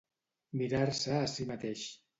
[0.61, 1.89] Mirar-se a si mateix.